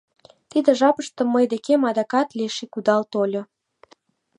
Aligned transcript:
Тиде 0.49 0.71
жапыште 0.79 1.21
мый 1.33 1.45
декем 1.51 1.81
адакат 1.89 2.27
Леший 2.37 2.69
кудал 2.73 3.01
тольо. 3.11 3.41